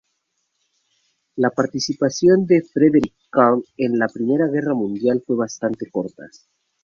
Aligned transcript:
La 1.35 1.51
participación 1.51 2.47
del 2.47 2.63
"Friedrich 2.63 3.13
Carl" 3.29 3.63
en 3.77 3.99
la 3.99 4.07
Primera 4.07 4.47
Guerra 4.47 4.73
Mundial 4.73 5.21
fue 5.27 5.35
bastante 5.35 5.91
corta. 5.91 6.23